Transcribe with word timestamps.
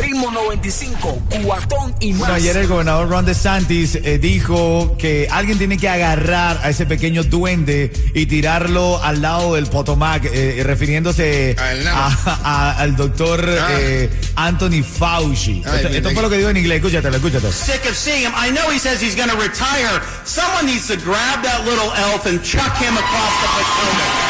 Ritmo 0.00 0.30
95, 0.30 1.22
cuatón 1.44 1.94
y 2.00 2.10
más. 2.12 2.18
Bueno, 2.20 2.34
ayer 2.34 2.56
el 2.56 2.66
gobernador 2.68 3.08
Ron 3.08 3.24
DeSantis 3.26 3.96
eh, 3.96 4.18
dijo 4.18 4.96
que 4.98 5.26
alguien 5.30 5.58
tiene 5.58 5.78
que 5.78 5.88
agarrar 5.88 6.60
a 6.62 6.70
ese 6.70 6.86
pequeño 6.86 7.24
duende 7.24 7.92
y 8.14 8.26
tirarlo 8.26 9.02
al 9.02 9.20
lado 9.22 9.54
del 9.54 9.66
Potomac, 9.66 10.24
eh, 10.32 10.62
refiriéndose 10.64 11.56
Al 11.58 11.82
nano. 11.84 11.96
a- 11.98 12.40
a- 12.44 12.78
al 12.80 12.94
doctor 12.96 13.44
Ah. 13.60 13.68
eh, 13.72 14.10
Anthony 14.36 14.82
Fauci. 14.82 15.62
Ay, 15.66 15.76
esto, 15.76 15.88
bien, 15.88 15.94
esto 15.96 16.00
bien. 16.08 16.14
fue 16.14 16.22
lo 16.22 16.30
que 16.30 16.36
dijo 16.36 16.50
en 16.50 16.56
inglés. 16.58 16.76
Escúchatelo, 16.76 17.16
escúchatelo. 17.16 17.52
sick 17.52 17.82
of 17.90 17.96
seeing 17.96 18.22
him. 18.24 18.32
I 18.36 18.50
know 18.50 18.70
he 18.70 18.78
says 18.78 19.02
he's 19.02 19.16
going 19.16 19.28
to 19.30 19.36
retire. 19.36 20.00
Someone 20.24 20.66
needs 20.66 20.86
to 20.86 20.94
grab 20.96 21.42
that 21.42 21.64
little 21.66 21.90
elf 21.96 22.26
and 22.26 22.40
chuck 22.42 22.76
him 22.78 22.96
across 22.96 23.32
the 23.42 23.48
Potomac. 23.48 24.29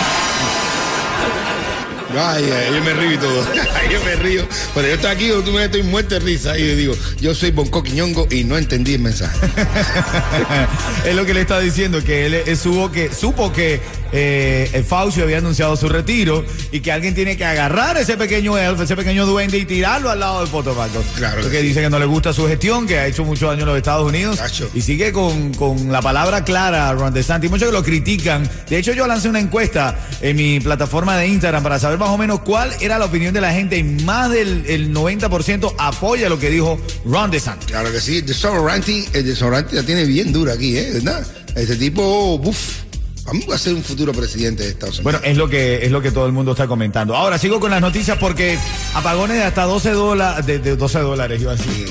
Ay, 2.16 2.44
ay, 2.50 2.74
yo 2.74 2.82
me 2.82 2.92
río 2.92 3.12
y 3.12 3.18
todo. 3.18 3.46
Ay, 3.74 3.88
yo 3.92 4.04
me 4.04 4.16
río. 4.16 4.46
Pero 4.74 4.88
yo 4.88 4.94
estoy 4.94 5.10
aquí, 5.10 5.30
tú 5.44 5.52
me 5.52 5.64
estoy 5.64 5.82
muerto 5.82 6.14
de 6.14 6.20
risa. 6.20 6.58
Y 6.58 6.66
yo 6.66 6.76
digo, 6.76 6.94
yo 7.20 7.34
soy 7.34 7.50
Bangkok 7.50 7.86
y 7.88 7.92
Ñongo 7.92 8.26
y 8.30 8.44
no 8.44 8.58
entendí 8.58 8.94
el 8.94 9.00
mensaje. 9.00 9.38
es 11.04 11.14
lo 11.14 11.24
que 11.24 11.34
le 11.34 11.42
está 11.42 11.60
diciendo, 11.60 12.02
que 12.02 12.26
él 12.26 12.34
eh, 12.34 12.56
supo 12.56 12.90
que, 12.90 13.12
supo 13.12 13.52
que 13.52 13.80
eh, 14.12 14.84
Fauci 14.86 15.20
había 15.20 15.38
anunciado 15.38 15.76
su 15.76 15.88
retiro 15.88 16.44
y 16.72 16.80
que 16.80 16.92
alguien 16.92 17.14
tiene 17.14 17.36
que 17.36 17.44
agarrar 17.44 17.96
ese 17.96 18.16
pequeño 18.16 18.58
elf, 18.58 18.80
ese 18.80 18.96
pequeño 18.96 19.26
duende 19.26 19.58
y 19.58 19.64
tirarlo 19.64 20.10
al 20.10 20.20
lado 20.20 20.40
del 20.40 20.48
Potomac. 20.48 20.90
Claro 21.16 21.42
Porque 21.42 21.62
dice 21.62 21.80
que 21.80 21.90
no 21.90 21.98
le 21.98 22.06
gusta 22.06 22.32
su 22.32 22.46
gestión, 22.46 22.86
que 22.86 22.98
ha 22.98 23.06
hecho 23.06 23.24
mucho 23.24 23.48
daño 23.48 23.60
en 23.60 23.68
los 23.68 23.76
Estados 23.76 24.06
Unidos 24.06 24.38
y 24.74 24.80
sigue 24.80 25.12
con, 25.12 25.54
con 25.54 25.92
la 25.92 26.02
palabra 26.02 26.44
clara 26.44 26.92
Ron 26.92 27.12
DeSantis. 27.12 27.50
Muchos 27.50 27.68
que 27.68 27.72
lo 27.72 27.82
critican. 27.82 28.48
De 28.68 28.78
hecho, 28.78 28.92
yo 28.92 29.06
lancé 29.06 29.28
una 29.28 29.40
encuesta 29.40 29.96
en 30.20 30.36
mi 30.36 30.60
plataforma 30.60 31.16
de 31.16 31.28
Instagram 31.28 31.62
para 31.62 31.78
saber 31.78 31.98
más 31.98 32.10
o 32.10 32.18
menos 32.18 32.40
cuál 32.40 32.70
era 32.80 32.98
la 32.98 33.06
opinión 33.06 33.34
de 33.34 33.40
la 33.40 33.52
gente 33.52 33.76
y 33.76 33.82
más 33.82 34.30
del 34.30 34.64
el 34.66 34.94
90% 34.94 35.74
apoya 35.78 36.28
lo 36.28 36.38
que 36.38 36.50
dijo 36.50 36.80
Ron 37.04 37.30
DeSantis. 37.30 37.68
Claro 37.68 37.92
que 37.92 38.00
sí, 38.00 38.18
el 38.18 38.26
desodorante, 38.26 39.06
el 39.12 39.34
la 39.72 39.82
tiene 39.82 40.04
bien 40.04 40.32
dura 40.32 40.54
aquí, 40.54 40.76
¿eh? 40.76 40.90
¿Verdad? 40.94 41.26
Este 41.54 41.76
tipo, 41.76 42.34
uff, 42.34 42.82
a 43.30 43.32
mí 43.32 43.46
va 43.48 43.54
a 43.54 43.58
ser 43.58 43.74
un 43.74 43.84
futuro 43.84 44.12
presidente 44.12 44.64
de 44.64 44.70
Estados 44.70 44.98
Unidos. 44.98 45.04
Bueno, 45.04 45.20
es 45.24 45.36
lo 45.36 45.48
que 45.48 45.84
es 45.84 45.92
lo 45.92 46.02
que 46.02 46.10
todo 46.10 46.26
el 46.26 46.32
mundo 46.32 46.52
está 46.52 46.66
comentando. 46.66 47.14
Ahora 47.14 47.38
sigo 47.38 47.60
con 47.60 47.70
las 47.70 47.80
noticias 47.80 48.18
porque 48.18 48.58
apagones 48.92 49.36
de 49.36 49.44
hasta 49.44 49.64
12 49.64 49.92
dólares, 49.92 50.46
de, 50.46 50.58
de 50.58 50.74
12 50.74 50.98
dólares 50.98 51.40
iba 51.40 51.52
a 51.52 51.56
decir. 51.56 51.88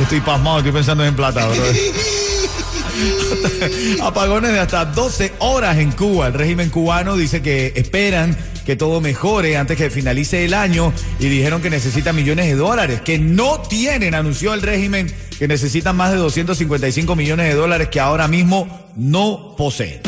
Estoy 0.00 0.20
pasmado, 0.20 0.58
estoy 0.58 0.72
pensando 0.72 1.04
en 1.04 1.14
plata, 1.14 1.46
bro. 1.46 1.62
Apagones 4.02 4.52
de 4.52 4.58
hasta 4.58 4.86
12 4.86 5.34
horas 5.40 5.76
en 5.76 5.92
Cuba. 5.92 6.28
El 6.28 6.34
régimen 6.34 6.70
cubano 6.70 7.16
dice 7.16 7.42
que 7.42 7.72
esperan 7.76 8.36
que 8.64 8.76
todo 8.76 9.00
mejore 9.00 9.56
antes 9.56 9.76
que 9.76 9.90
finalice 9.90 10.44
el 10.44 10.54
año 10.54 10.92
y 11.18 11.26
dijeron 11.26 11.60
que 11.60 11.68
necesitan 11.68 12.16
millones 12.16 12.46
de 12.46 12.54
dólares, 12.54 13.02
que 13.02 13.18
no 13.18 13.60
tienen, 13.60 14.14
anunció 14.14 14.54
el 14.54 14.62
régimen, 14.62 15.12
que 15.38 15.48
necesitan 15.48 15.96
más 15.96 16.12
de 16.12 16.18
255 16.18 17.16
millones 17.16 17.48
de 17.48 17.54
dólares 17.54 17.88
que 17.88 18.00
ahora 18.00 18.28
mismo 18.28 18.82
no 18.96 19.54
poseen. 19.56 20.00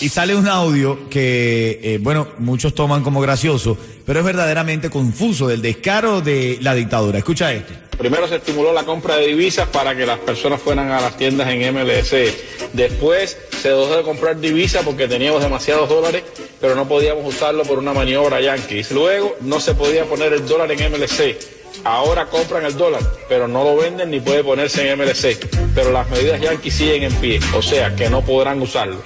Y 0.00 0.08
sale 0.08 0.34
un 0.34 0.48
audio 0.48 1.08
que, 1.08 1.80
eh, 1.82 1.98
bueno, 2.00 2.28
muchos 2.38 2.74
toman 2.74 3.02
como 3.02 3.20
gracioso, 3.20 3.76
pero 4.04 4.20
es 4.20 4.24
verdaderamente 4.24 4.90
confuso 4.90 5.48
del 5.48 5.62
descaro 5.62 6.20
de 6.20 6.58
la 6.60 6.74
dictadura. 6.74 7.18
Escucha 7.18 7.52
esto. 7.52 7.74
Primero 7.98 8.28
se 8.28 8.36
estimuló 8.36 8.72
la 8.72 8.84
compra 8.84 9.16
de 9.16 9.26
divisas 9.26 9.68
para 9.68 9.96
que 9.96 10.06
las 10.06 10.20
personas 10.20 10.62
fueran 10.62 10.90
a 10.92 11.00
las 11.00 11.16
tiendas 11.16 11.48
en 11.48 11.74
MLC. 11.74 12.32
Después 12.72 13.36
se 13.60 13.70
dejó 13.70 13.96
de 13.96 14.02
comprar 14.04 14.40
divisas 14.40 14.84
porque 14.84 15.08
teníamos 15.08 15.42
demasiados 15.42 15.88
dólares, 15.88 16.22
pero 16.60 16.76
no 16.76 16.86
podíamos 16.86 17.26
usarlo 17.26 17.64
por 17.64 17.78
una 17.78 17.92
maniobra 17.92 18.40
yankees. 18.40 18.92
Luego 18.92 19.36
no 19.40 19.58
se 19.58 19.74
podía 19.74 20.04
poner 20.04 20.32
el 20.32 20.46
dólar 20.46 20.70
en 20.70 20.92
MLC. 20.92 21.36
Ahora 21.84 22.26
compran 22.26 22.64
el 22.64 22.76
dólar, 22.76 23.02
pero 23.28 23.48
no 23.48 23.64
lo 23.64 23.76
venden 23.76 24.10
ni 24.10 24.20
puede 24.20 24.44
ponerse 24.44 24.88
en 24.88 24.98
MLC. 24.98 25.36
Pero 25.74 25.90
las 25.90 26.08
medidas 26.08 26.40
yankees 26.40 26.74
siguen 26.74 27.02
en 27.02 27.14
pie, 27.14 27.40
o 27.56 27.62
sea 27.62 27.96
que 27.96 28.08
no 28.08 28.24
podrán 28.24 28.62
usarlo. 28.62 29.02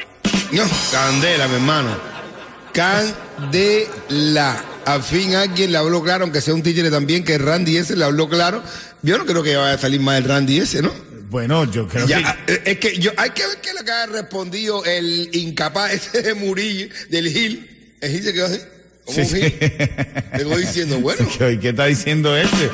No, 0.52 0.64
candela, 0.90 1.48
mi 1.48 1.54
hermano. 1.54 1.96
Candela. 2.72 4.64
Al 4.84 5.02
fin 5.02 5.34
alguien 5.34 5.70
le 5.72 5.78
habló 5.78 6.02
claro, 6.02 6.24
aunque 6.24 6.40
sea 6.40 6.54
un 6.54 6.62
títere 6.62 6.90
también, 6.90 7.22
que 7.24 7.38
Randy 7.38 7.76
ese 7.76 7.96
le 7.96 8.04
habló 8.04 8.28
claro. 8.28 8.62
Yo 9.02 9.16
no 9.18 9.24
creo 9.26 9.42
que 9.42 9.56
vaya 9.56 9.74
a 9.74 9.78
salir 9.78 10.00
más 10.00 10.18
el 10.18 10.24
Randy 10.24 10.58
ese, 10.58 10.82
¿no? 10.82 10.92
Bueno, 11.30 11.70
yo 11.70 11.88
creo 11.88 12.06
Ya, 12.06 12.36
que... 12.46 12.52
eh, 12.54 12.62
es 12.66 12.78
que 12.78 12.98
yo, 12.98 13.10
hay 13.16 13.30
que 13.30 13.46
ver 13.46 13.58
qué 13.62 13.70
le 13.72 13.90
ha 13.90 14.06
respondido 14.06 14.84
el 14.84 15.30
incapaz 15.34 15.92
ese 15.92 16.20
de 16.22 16.34
Murillo, 16.34 16.88
del 17.08 17.30
Gil. 17.32 17.96
El 18.00 18.10
Gil 18.10 18.22
se 18.24 18.32
quedó 18.34 18.46
así, 18.46 18.58
como 19.04 19.16
Sí, 19.18 19.24
un. 19.24 20.38
Llegó 20.38 20.56
diciendo, 20.56 20.98
bueno, 21.00 21.26
¿Qué, 21.38 21.58
qué 21.60 21.68
está 21.70 21.86
diciendo 21.86 22.36
este? 22.36 22.70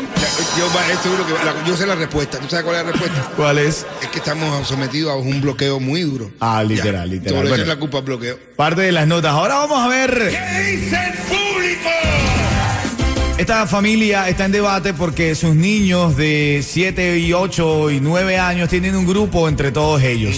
yo 0.59 0.67
es 0.93 0.99
seguro 1.01 1.27
que 1.27 1.33
la- 1.45 1.65
yo 1.67 1.77
sé 1.77 1.87
la 1.87 1.95
respuesta. 1.95 2.39
¿Tú 2.39 2.49
sabes 2.49 2.65
cuál 2.65 2.77
es 2.77 2.85
la 2.87 2.93
respuesta? 2.93 3.33
¿Cuál 3.37 3.59
es? 3.59 3.87
Es 4.03 4.09
que 4.09 4.19
estamos 4.19 4.67
sometidos 4.69 5.13
a 5.13 5.17
un 5.17 5.41
bloqueo 5.41 5.81
muy 5.81 6.03
duro. 6.03 6.31
Ah, 6.41 6.63
literal, 6.63 7.09
Ya, 7.09 7.15
literal. 7.15 7.33
Todo 7.35 7.43
le 7.45 7.49
Bueno. 7.51 7.65
echan 7.65 7.69
la 7.77 7.81
culpa 7.81 7.99
al 7.99 8.05
bloqueo. 8.05 8.39
Parte 8.57 8.83
de 8.83 8.93
las 8.93 9.07
notas. 9.07 9.33
Ahora 9.33 9.55
vamos 9.57 9.79
a 9.81 9.89
ver... 9.89 10.33
Esta 13.39 13.69
familia 13.69 14.29
está 14.29 14.47
en 14.47 14.53
debate 14.53 14.95
porque 14.95 15.37
sus 15.37 15.55
niños 15.55 16.17
de 16.17 16.61
7 16.67 17.21
y 17.21 17.33
8 17.33 17.93
y 17.93 18.01
9 18.01 18.37
años 18.37 18.69
tienen 18.69 18.97
un 18.97 19.07
grupo 19.07 19.49
entre 19.49 19.71
todos 19.71 20.03
ellos. 20.03 20.37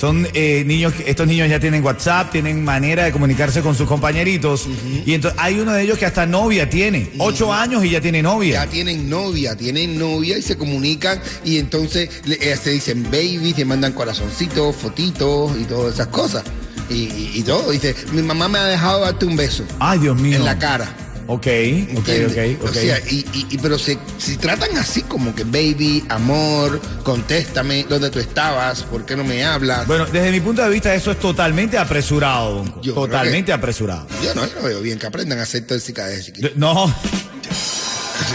Son 0.00 0.26
eh, 0.34 0.64
niños, 0.66 0.92
estos 1.06 1.28
niños 1.28 1.48
ya 1.48 1.60
tienen 1.60 1.84
WhatsApp, 1.84 2.32
tienen 2.32 2.64
manera 2.64 3.04
de 3.04 3.12
comunicarse 3.12 3.62
con 3.62 3.76
sus 3.76 3.86
compañeritos. 3.86 4.66
Y 5.06 5.14
entonces 5.14 5.38
hay 5.40 5.60
uno 5.60 5.72
de 5.72 5.82
ellos 5.84 5.96
que 5.96 6.06
hasta 6.06 6.26
novia 6.26 6.68
tiene. 6.68 7.10
8 7.18 7.52
años 7.52 7.84
y 7.84 7.90
ya 7.90 8.00
tiene 8.00 8.20
novia. 8.20 8.64
Ya 8.64 8.66
tienen 8.70 9.08
novia, 9.08 9.54
tienen 9.56 9.96
novia 9.96 10.36
y 10.36 10.42
se 10.42 10.56
comunican 10.58 11.20
y 11.44 11.58
entonces 11.58 12.10
le- 12.24 12.34
eh, 12.50 12.56
se 12.56 12.70
dicen 12.70 13.04
baby, 13.04 13.54
se 13.54 13.64
mandan 13.64 13.92
corazoncitos, 13.92 14.74
fotitos 14.74 15.52
y 15.56 15.64
todas 15.66 15.94
esas 15.94 16.08
cosas. 16.08 16.42
Y, 16.88 16.94
y- 16.94 17.30
y 17.36 17.42
todo. 17.44 17.70
Dice, 17.70 17.94
mi 18.12 18.22
mamá 18.22 18.48
me 18.48 18.58
ha 18.58 18.64
dejado 18.64 19.02
darte 19.02 19.24
un 19.24 19.36
beso 19.36 19.64
Ay, 19.78 20.00
Dios 20.00 20.18
mío. 20.20 20.34
en 20.38 20.44
la 20.44 20.58
cara. 20.58 20.92
Ok, 21.32 21.36
ok, 21.38 21.46
¿entiendes? 21.46 22.58
ok, 22.58 22.62
ok. 22.64 22.70
O 22.70 22.74
sea, 22.74 22.98
y, 23.08 23.24
y- 23.32 23.46
y- 23.50 23.58
pero 23.58 23.78
se, 23.78 23.96
si 24.18 24.36
tratan 24.36 24.76
así 24.76 25.02
como 25.02 25.32
que 25.32 25.44
baby, 25.44 26.04
amor, 26.08 26.80
contéstame, 27.04 27.86
¿dónde 27.88 28.10
tú 28.10 28.18
estabas? 28.18 28.82
¿Por 28.82 29.06
qué 29.06 29.14
no 29.14 29.22
me 29.22 29.44
hablas? 29.44 29.86
Bueno, 29.86 30.06
desde 30.06 30.32
mi 30.32 30.40
punto 30.40 30.62
de 30.62 30.70
vista 30.70 30.92
eso 30.92 31.12
es 31.12 31.20
totalmente 31.20 31.78
apresurado. 31.78 32.64
Yo 32.82 32.94
Totalmente 32.94 33.46
que- 33.46 33.52
apresurado. 33.52 34.08
Yo 34.24 34.34
no, 34.34 34.44
yo 34.46 34.54
no 34.56 34.62
veo 34.62 34.80
bien 34.80 34.98
que 34.98 35.06
aprendan 35.06 35.38
a 35.38 35.42
hacer 35.42 35.66
tóxica 35.66 36.06
desde 36.06 36.24
chiquitos. 36.24 36.56
No. 36.56 36.92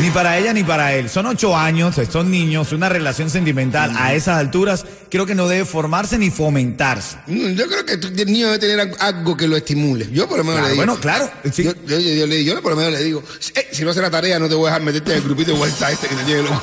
Ni 0.01 0.09
para 0.11 0.37
ella 0.37 0.51
ni 0.53 0.63
para 0.63 0.93
él. 0.93 1.09
Son 1.09 1.25
ocho 1.25 1.55
años, 1.55 1.95
son 2.11 2.29
niños, 2.29 2.71
una 2.73 2.89
relación 2.89 3.29
sentimental 3.29 3.91
a 3.97 4.13
esas 4.13 4.37
alturas 4.37 4.85
creo 5.09 5.25
que 5.25 5.35
no 5.35 5.47
debe 5.47 5.63
formarse 5.63 6.17
ni 6.17 6.29
fomentarse. 6.29 7.17
Mm, 7.27 7.53
Yo 7.53 7.67
creo 7.67 7.85
que 7.85 7.93
el 7.93 8.31
niño 8.31 8.47
debe 8.47 8.59
tener 8.59 8.93
algo 8.99 9.37
que 9.37 9.47
lo 9.47 9.55
estimule. 9.55 10.09
Yo 10.11 10.27
por 10.27 10.39
lo 10.39 10.43
menos 10.43 10.59
Claro, 10.59 10.67
le 10.67 10.73
digo. 10.73 10.85
bueno, 10.85 10.99
claro, 11.01 11.31
sí. 11.53 11.63
Yo, 11.63 12.25
yo 12.27 12.61
por 12.61 12.71
lo 12.71 12.77
menos 12.77 12.91
le 12.91 13.03
digo, 13.03 13.23
"Eh, 13.55 13.67
si 13.71 13.83
no 13.85 13.91
hace 13.91 14.01
la 14.01 14.11
tarea 14.11 14.37
no 14.39 14.49
te 14.49 14.55
voy 14.55 14.65
a 14.65 14.71
dejar 14.71 14.81
meterte 14.81 15.11
en 15.11 15.17
el 15.19 15.23
grupito 15.23 15.53
de 15.53 15.59
WhatsApp 15.59 15.91
este 15.93 16.07
que 16.09 16.15
te 16.15 16.23
tiene 16.23 16.41
loco. 16.43 16.61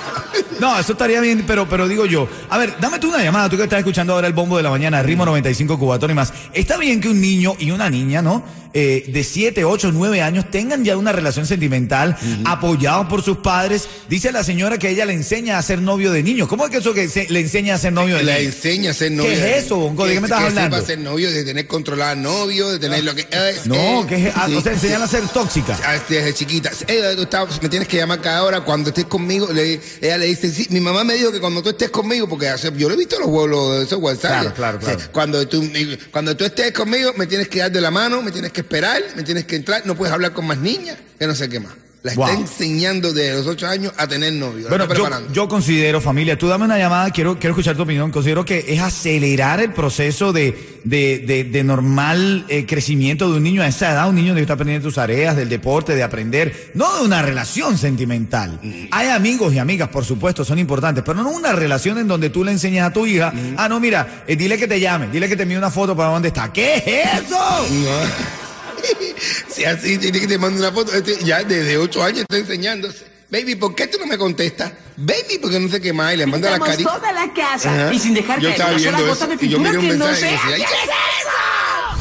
No, 0.62 0.78
eso 0.78 0.92
estaría 0.92 1.20
bien, 1.20 1.42
pero, 1.44 1.68
pero 1.68 1.88
digo 1.88 2.06
yo, 2.06 2.28
a 2.48 2.56
ver, 2.56 2.74
dame 2.80 3.00
tú 3.00 3.08
una 3.08 3.20
llamada, 3.20 3.48
tú 3.48 3.56
que 3.56 3.64
estás 3.64 3.80
escuchando 3.80 4.12
ahora 4.14 4.28
el 4.28 4.32
bombo 4.32 4.56
de 4.56 4.62
la 4.62 4.70
mañana, 4.70 5.02
ritmo 5.02 5.24
95 5.26 5.76
cubatón 5.76 6.12
y 6.12 6.14
más. 6.14 6.32
Está 6.52 6.76
bien 6.76 7.00
que 7.00 7.08
un 7.08 7.20
niño 7.20 7.56
y 7.58 7.72
una 7.72 7.90
niña, 7.90 8.22
¿no? 8.22 8.44
Eh, 8.74 9.04
de 9.08 9.22
7, 9.22 9.64
8, 9.66 9.90
9 9.92 10.22
años 10.22 10.50
tengan 10.50 10.82
ya 10.82 10.96
una 10.96 11.12
relación 11.12 11.44
sentimental, 11.46 12.16
apoyados 12.46 13.06
por 13.06 13.22
sus 13.22 13.38
padres. 13.38 13.86
Dice 14.08 14.32
la 14.32 14.42
señora 14.44 14.78
que 14.78 14.88
ella 14.88 15.04
le 15.04 15.12
enseña 15.12 15.58
a 15.58 15.62
ser 15.62 15.82
novio 15.82 16.10
de 16.10 16.22
niños. 16.22 16.48
¿Cómo 16.48 16.64
es 16.64 16.70
que 16.70 16.78
eso 16.78 16.94
que 16.94 17.06
se- 17.08 17.26
le 17.28 17.40
enseña 17.40 17.74
a 17.74 17.78
ser 17.78 17.92
novio 17.92 18.16
de 18.16 18.22
Le 18.22 18.38
niños? 18.38 18.54
enseña 18.54 18.92
a 18.92 18.94
ser 18.94 19.12
novio. 19.12 19.30
¿Qué 19.30 19.36
de- 19.38 19.58
es 19.58 19.64
eso, 19.66 19.76
Bonco? 19.76 20.06
¿De 20.06 20.14
qué 20.14 20.20
me 20.20 20.26
estás 20.26 20.40
que 20.40 20.46
hablando? 20.46 20.76
sepa 20.76 20.86
ser 20.86 20.98
novio, 21.00 21.30
de 21.30 21.44
tener 21.44 21.66
controlada 21.66 22.14
novio, 22.14 22.70
de 22.70 22.78
tener 22.78 23.04
lo 23.04 23.14
que. 23.14 23.26
eh, 23.30 23.56
No, 23.66 23.74
eh, 23.74 24.06
que 24.08 24.28
es, 24.28 24.32
ah, 24.36 24.46
sí, 24.48 24.54
o 24.54 24.60
sea, 24.62 24.72
enseñarla 24.72 25.04
a 25.04 25.08
ser 25.08 25.28
tóxica. 25.28 25.78
Ah, 25.84 25.96
Desde 26.08 26.32
chiquita. 26.32 26.70
¿dónde 26.70 27.16
tú 27.16 27.22
estás? 27.24 27.60
me 27.62 27.68
tienes 27.68 27.88
que 27.88 27.98
llamar 27.98 28.22
cada 28.22 28.42
hora 28.44 28.60
cuando 28.62 28.88
estés 28.88 29.04
conmigo. 29.04 29.52
Le- 29.52 29.80
ella 30.00 30.16
le 30.16 30.26
dice, 30.26 30.50
mi 30.70 30.80
mamá 30.80 31.04
me 31.04 31.14
dijo 31.14 31.30
que 31.32 31.40
cuando 31.40 31.62
tú 31.62 31.70
estés 31.70 31.90
conmigo, 31.90 32.28
porque 32.28 32.48
hace- 32.48 32.72
yo 32.76 32.88
lo 32.88 32.94
he 32.94 32.96
visto 32.98 33.16
en 33.16 33.22
los 33.22 33.30
vuelos 33.30 33.78
de 33.78 33.84
esos 33.84 33.98
WhatsApp. 34.00 34.30
Claro, 34.42 34.54
claro, 34.54 34.78
claro. 34.78 34.96
O 34.96 35.00
sea, 35.00 35.12
cuando, 35.12 35.46
tú, 35.48 35.62
cuando 36.10 36.36
tú 36.36 36.44
estés 36.44 36.72
conmigo, 36.72 37.12
me 37.16 37.26
tienes 37.26 37.48
que 37.48 37.60
dar 37.60 37.70
de 37.72 37.80
la 37.80 37.90
mano, 37.90 38.22
me 38.22 38.30
tienes 38.32 38.52
que 38.52 38.60
esperar, 38.62 39.02
me 39.16 39.22
tienes 39.22 39.44
que 39.44 39.56
entrar, 39.56 39.82
no 39.86 39.94
puedes 39.96 40.12
hablar 40.12 40.32
con 40.32 40.46
más 40.46 40.58
niñas, 40.58 40.96
que 41.18 41.26
no 41.26 41.34
sé 41.34 41.48
qué 41.48 41.60
más. 41.60 41.72
La 42.02 42.14
Wow. 42.14 42.26
está 42.26 42.40
enseñando 42.40 43.12
desde 43.12 43.34
los 43.36 43.46
ocho 43.46 43.66
años 43.68 43.92
a 43.96 44.08
tener 44.08 44.32
novio. 44.32 44.68
Bueno, 44.68 44.92
yo, 44.92 45.08
yo 45.32 45.48
considero, 45.48 46.00
familia, 46.00 46.36
tú 46.36 46.48
dame 46.48 46.64
una 46.64 46.76
llamada, 46.76 47.10
quiero, 47.10 47.38
quiero 47.38 47.52
escuchar 47.52 47.76
tu 47.76 47.82
opinión. 47.82 48.10
Considero 48.10 48.44
que 48.44 48.64
es 48.66 48.80
acelerar 48.80 49.60
el 49.60 49.72
proceso 49.72 50.32
de, 50.32 50.80
de, 50.82 51.20
de, 51.20 51.44
de 51.44 51.62
normal 51.64 52.44
eh, 52.48 52.66
crecimiento 52.66 53.30
de 53.30 53.36
un 53.36 53.44
niño 53.44 53.62
a 53.62 53.68
esa 53.68 53.92
edad. 53.92 54.08
Un 54.08 54.16
niño 54.16 54.30
debe 54.30 54.40
estar 54.40 54.54
aprendiendo 54.54 54.88
tus 54.88 54.96
tareas, 54.96 55.36
del 55.36 55.48
deporte, 55.48 55.94
de 55.94 56.02
aprender, 56.02 56.72
no 56.74 56.98
de 56.98 57.04
una 57.04 57.22
relación 57.22 57.78
sentimental. 57.78 58.58
Hay 58.90 59.08
amigos 59.08 59.54
y 59.54 59.60
amigas, 59.60 59.88
por 59.88 60.04
supuesto, 60.04 60.44
son 60.44 60.58
importantes, 60.58 61.04
pero 61.06 61.22
no 61.22 61.30
una 61.30 61.52
relación 61.52 61.98
en 61.98 62.08
donde 62.08 62.30
tú 62.30 62.42
le 62.42 62.50
enseñas 62.50 62.88
a 62.88 62.92
tu 62.92 63.06
hija, 63.06 63.32
ah, 63.56 63.68
no, 63.68 63.78
mira, 63.78 64.24
eh, 64.26 64.34
dile 64.34 64.58
que 64.58 64.66
te 64.66 64.80
llame, 64.80 65.06
dile 65.12 65.28
que 65.28 65.36
te 65.36 65.44
envíe 65.44 65.56
una 65.56 65.70
foto 65.70 65.96
para 65.96 66.10
dónde 66.10 66.28
está. 66.28 66.52
¿Qué 66.52 66.78
es 66.78 67.22
eso? 67.26 67.38
No. 67.70 68.51
si 69.48 69.64
así 69.64 69.98
tiene 69.98 70.20
que 70.20 70.26
te 70.26 70.38
mande 70.38 70.60
una 70.60 70.72
foto, 70.72 70.92
este 70.92 71.22
ya 71.24 71.42
desde 71.44 71.76
ocho 71.78 72.02
años 72.02 72.20
está 72.22 72.36
enseñándose. 72.38 73.10
Baby, 73.30 73.54
¿por 73.54 73.74
qué 73.74 73.86
tú 73.86 73.98
no 73.98 74.06
me 74.06 74.18
contestas? 74.18 74.72
Baby, 74.96 75.38
porque 75.40 75.58
no 75.58 75.68
sé 75.70 75.80
qué 75.80 75.92
más. 75.94 76.12
Y 76.12 76.18
le 76.18 76.26
manda 76.26 76.50
la 76.50 76.58
caricia. 76.58 76.84
toda 76.92 77.12
la 77.12 77.32
casa 77.32 77.72
Ajá. 77.86 77.94
y 77.94 77.98
sin 77.98 78.12
dejar 78.12 78.38
Yo 78.40 78.48
caer 78.50 78.52
estaba 78.52 78.70
una 78.72 78.78
sola 78.78 78.96
viendo 78.98 79.12
gota 79.14 79.24
eso, 79.24 79.36
de 79.38 79.46
y 79.46 79.48
yo 79.48 79.56
pintura 79.58 79.70
miré 79.72 79.78
un 79.78 79.90
que 79.92 79.96
no 79.98 80.14
sea. 80.14 80.30
decía, 80.30 80.66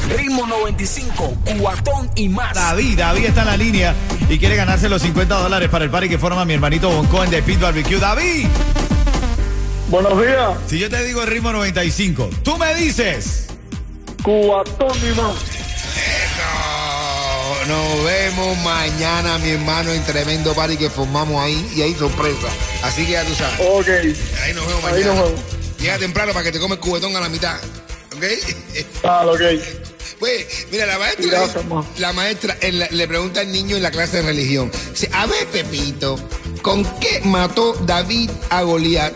"Ay, 0.08 0.16
Ritmo 0.16 0.46
95, 0.46 1.36
cuatón 1.58 2.10
y 2.16 2.28
más. 2.28 2.54
David, 2.54 2.98
David 2.98 3.24
está 3.24 3.42
en 3.42 3.46
la 3.46 3.56
línea 3.56 3.94
y 4.28 4.38
quiere 4.38 4.56
ganarse 4.56 4.88
los 4.90 5.00
50 5.00 5.34
dólares 5.36 5.70
para 5.70 5.84
el 5.84 5.90
party 5.90 6.08
que 6.10 6.18
forma 6.18 6.44
mi 6.44 6.52
hermanito 6.54 6.90
Boncoen 6.90 7.30
de 7.30 7.42
Pit 7.42 7.60
Barbecue. 7.60 7.98
David, 7.98 8.46
Buenos 9.88 10.20
días, 10.20 10.50
si 10.66 10.78
yo 10.78 10.90
te 10.90 11.02
digo 11.04 11.22
el 11.22 11.28
ritmo 11.28 11.52
95, 11.52 12.28
tú 12.42 12.58
me 12.58 12.74
dices. 12.74 13.46
cuatón 14.22 14.92
y 14.98 15.14
más. 15.16 15.34
No, 17.68 17.94
nos 17.96 18.04
vemos 18.04 18.58
mañana, 18.58 19.38
mi 19.38 19.50
hermano, 19.50 19.92
en 19.92 20.02
tremendo 20.04 20.54
party 20.54 20.76
que 20.76 20.90
formamos 20.90 21.42
ahí 21.42 21.70
y 21.74 21.82
hay 21.82 21.94
sorpresa. 21.94 22.48
Así 22.82 23.04
que 23.06 23.12
ya 23.12 23.24
tú 23.24 23.34
sabes. 23.34 23.58
Ok, 23.60 23.88
Ahí 24.42 24.52
nos 24.54 24.66
vemos 24.66 24.84
Ahí 24.84 24.92
mañana. 24.92 25.14
nos 25.14 25.24
vemos. 25.30 25.40
Llega 25.78 25.98
temprano 25.98 26.32
para 26.32 26.44
que 26.44 26.52
te 26.52 26.58
comes 26.60 26.78
cubetón 26.78 27.14
a 27.16 27.20
la 27.20 27.28
mitad. 27.28 27.56
¿Ok? 28.16 28.24
tal, 29.02 29.28
ok. 29.30 29.40
Pues, 30.18 30.66
mira, 30.70 30.86
la 30.86 30.98
maestra, 30.98 31.26
Gracias, 31.26 31.64
la 31.98 32.12
maestra 32.12 32.56
la- 32.70 32.88
le 32.90 33.08
pregunta 33.08 33.40
al 33.40 33.50
niño 33.50 33.76
en 33.76 33.82
la 33.82 33.90
clase 33.90 34.18
de 34.18 34.22
religión. 34.22 34.70
Dice, 34.92 35.08
a 35.12 35.26
ver, 35.26 35.46
Pepito, 35.48 36.16
¿con 36.62 36.84
qué 37.00 37.20
mató 37.24 37.74
David 37.84 38.30
a 38.50 38.62
Goliat? 38.62 39.12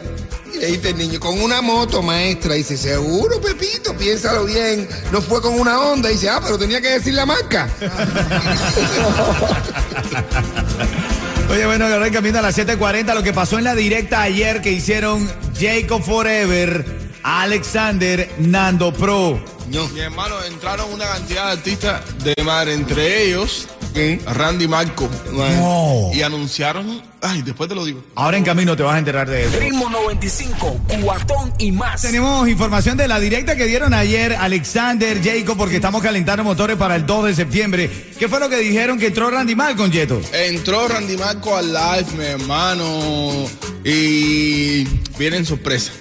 Y 0.54 0.58
le 0.58 0.66
dice 0.66 0.90
el 0.90 0.98
niño, 0.98 1.20
con 1.20 1.40
una 1.40 1.62
moto, 1.62 2.02
maestra. 2.02 2.54
Dice, 2.54 2.76
seguro, 2.76 3.40
Pepito, 3.40 3.96
piénsalo 3.96 4.44
bien. 4.44 4.88
No 5.12 5.20
fue 5.20 5.40
con 5.40 5.58
una 5.58 5.80
onda. 5.80 6.08
Dice, 6.08 6.28
ah, 6.28 6.40
pero 6.42 6.58
tenía 6.58 6.80
que 6.80 6.90
decir 6.90 7.14
la 7.14 7.26
marca. 7.26 7.68
Oye, 11.50 11.64
bueno, 11.64 11.86
ahora 11.86 12.10
camino 12.10 12.38
a 12.38 12.42
las 12.42 12.58
7:40. 12.58 13.14
Lo 13.14 13.22
que 13.22 13.32
pasó 13.32 13.58
en 13.58 13.64
la 13.64 13.74
directa 13.74 14.22
ayer 14.22 14.60
que 14.60 14.72
hicieron 14.72 15.30
Jacob 15.58 16.02
Forever, 16.02 16.84
Alexander, 17.22 18.30
Nando 18.38 18.92
Pro. 18.92 19.42
No. 19.70 19.88
Mi 19.88 20.00
hermano, 20.00 20.42
entraron 20.44 20.92
una 20.92 21.06
cantidad 21.06 21.46
de 21.46 21.52
artistas 21.52 22.02
de 22.22 22.34
mar, 22.44 22.68
entre 22.68 23.24
ellos 23.24 23.68
¿Qué? 23.96 24.20
Randy 24.26 24.68
Marco. 24.68 25.08
No. 25.32 26.10
Y 26.12 26.20
anunciaron, 26.20 27.00
ay, 27.22 27.40
después 27.40 27.66
te 27.66 27.74
lo 27.74 27.82
digo. 27.82 28.04
Ahora 28.14 28.36
en 28.36 28.44
camino 28.44 28.76
te 28.76 28.82
vas 28.82 28.94
a 28.94 28.98
enterar 28.98 29.26
de 29.26 29.46
eso. 29.46 29.58
Ritmo 29.58 29.88
95, 29.88 30.80
cuatón 31.00 31.50
y 31.56 31.72
más. 31.72 32.02
Tenemos 32.02 32.46
información 32.46 32.98
de 32.98 33.08
la 33.08 33.18
directa 33.18 33.56
que 33.56 33.64
dieron 33.64 33.94
ayer 33.94 34.34
Alexander, 34.34 35.18
Jacob, 35.24 35.56
porque 35.56 35.76
estamos 35.76 36.02
calentando 36.02 36.44
motores 36.44 36.76
para 36.76 36.94
el 36.94 37.06
2 37.06 37.24
de 37.24 37.34
septiembre. 37.36 37.90
¿Qué 38.18 38.28
fue 38.28 38.38
lo 38.38 38.50
que 38.50 38.58
dijeron 38.58 38.98
que 38.98 39.06
entró 39.06 39.30
Randy 39.30 39.54
Malcolm, 39.54 39.90
Yeto? 39.90 40.20
Entró 40.30 40.86
Randy 40.88 41.16
Marco 41.16 41.56
al 41.56 41.72
live, 41.72 42.06
mi 42.18 42.24
hermano, 42.26 43.46
y 43.82 44.84
vienen 45.18 45.46
sorpresa. 45.46 45.92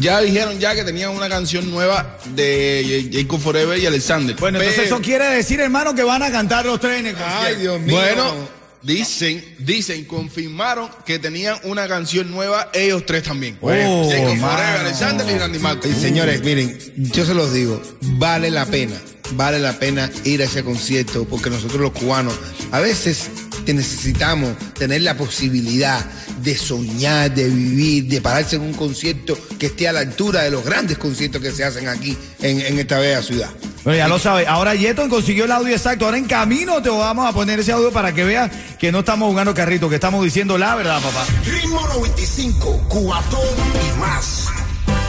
Ya 0.00 0.20
dijeron 0.20 0.58
ya 0.58 0.74
que 0.74 0.84
tenían 0.84 1.10
una 1.10 1.28
canción 1.28 1.70
nueva 1.70 2.18
de 2.34 3.08
Jacob 3.12 3.40
Forever 3.40 3.78
y 3.78 3.86
Alexander. 3.86 4.36
Bueno, 4.38 4.58
entonces 4.58 4.84
Pero- 4.84 4.96
eso 4.96 5.04
quiere 5.04 5.26
decir, 5.26 5.60
hermano, 5.60 5.94
que 5.94 6.02
van 6.02 6.22
a 6.22 6.30
cantar 6.30 6.66
los 6.66 6.80
trenes. 6.80 7.14
Ay, 7.24 7.56
Dios 7.56 7.80
mío. 7.80 7.96
Bueno, 7.96 8.34
dicen, 8.82 9.44
dicen, 9.58 10.04
confirmaron 10.04 10.88
que 11.04 11.18
tenían 11.18 11.56
una 11.64 11.88
canción 11.88 12.30
nueva 12.30 12.70
ellos 12.72 13.04
tres 13.06 13.22
también. 13.24 13.58
Oh, 13.60 13.70
Jacob. 14.10 14.36
Forever, 14.38 14.80
Alexander 14.80 15.28
y 15.28 15.38
Randy 15.38 15.58
Marco. 15.58 15.88
Y 15.88 15.92
señores, 15.94 16.42
miren, 16.42 16.78
yo 16.96 17.24
se 17.24 17.34
los 17.34 17.52
digo, 17.52 17.80
vale 18.02 18.50
la 18.50 18.66
pena, 18.66 18.94
vale 19.32 19.58
la 19.58 19.72
pena 19.78 20.10
ir 20.24 20.42
a 20.42 20.44
ese 20.44 20.62
concierto 20.62 21.24
porque 21.24 21.50
nosotros 21.50 21.80
los 21.80 21.92
cubanos 21.92 22.34
a 22.70 22.80
veces 22.80 23.28
necesitamos 23.66 24.56
tener 24.74 25.02
la 25.02 25.16
posibilidad 25.16 26.04
de 26.42 26.56
soñar, 26.56 27.34
de 27.34 27.48
vivir, 27.48 28.06
de 28.06 28.20
pararse 28.20 28.56
en 28.56 28.62
un 28.62 28.74
concierto 28.74 29.36
que 29.58 29.66
esté 29.66 29.88
a 29.88 29.92
la 29.92 30.00
altura 30.00 30.42
de 30.42 30.50
los 30.50 30.64
grandes 30.64 30.98
conciertos 30.98 31.40
que 31.40 31.50
se 31.50 31.64
hacen 31.64 31.88
aquí 31.88 32.16
en, 32.40 32.60
en 32.60 32.78
esta 32.78 32.98
bella 32.98 33.22
ciudad. 33.22 33.50
Bueno, 33.84 33.98
ya 33.98 34.08
lo 34.08 34.18
sabe. 34.18 34.46
Ahora 34.46 34.74
Yeton 34.74 35.08
consiguió 35.08 35.44
el 35.44 35.52
audio 35.52 35.72
exacto. 35.72 36.06
Ahora 36.06 36.18
en 36.18 36.24
camino 36.24 36.82
te 36.82 36.88
vamos 36.88 37.24
a 37.24 37.32
poner 37.32 37.60
ese 37.60 37.72
audio 37.72 37.92
para 37.92 38.12
que 38.12 38.24
veas 38.24 38.50
que 38.78 38.90
no 38.90 39.00
estamos 39.00 39.28
jugando 39.28 39.54
carrito, 39.54 39.88
que 39.88 39.94
estamos 39.94 40.24
diciendo 40.24 40.58
la 40.58 40.74
verdad, 40.74 41.00
papá. 41.00 41.24
Ritmo 41.44 41.80
95, 41.94 42.86
cuatón 42.88 43.40
y 43.40 43.98
más. 44.00 44.46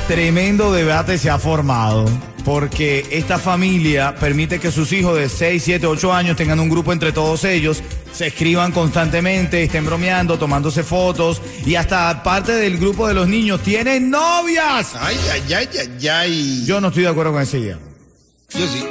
Tremendo 0.07 0.71
debate 0.71 1.17
se 1.17 1.29
ha 1.29 1.39
formado 1.39 2.05
porque 2.47 3.05
esta 3.11 3.39
familia 3.39 4.15
permite 4.15 4.57
que 4.57 4.71
sus 4.71 4.93
hijos 4.93 5.17
de 5.17 5.27
6, 5.27 5.61
7, 5.61 5.85
8 5.85 6.13
años 6.13 6.37
tengan 6.37 6.61
un 6.61 6.69
grupo 6.69 6.93
entre 6.93 7.11
todos 7.11 7.43
ellos, 7.43 7.83
se 8.13 8.27
escriban 8.27 8.71
constantemente, 8.71 9.61
estén 9.63 9.83
bromeando, 9.85 10.39
tomándose 10.39 10.81
fotos 10.83 11.41
y 11.65 11.75
hasta 11.75 12.23
parte 12.23 12.53
del 12.53 12.77
grupo 12.77 13.05
de 13.05 13.15
los 13.15 13.27
niños 13.27 13.61
tienen 13.63 14.09
novias. 14.09 14.95
Ay, 14.97 15.17
ay, 15.33 15.53
ay, 15.55 15.69
ay, 15.77 16.07
ay. 16.07 16.63
Yo 16.65 16.79
no 16.79 16.87
estoy 16.87 17.03
de 17.03 17.09
acuerdo 17.09 17.33
con 17.33 17.41
esa 17.41 17.57
idea. 17.57 17.79
Yo 18.57 18.65
sí. 18.65 18.85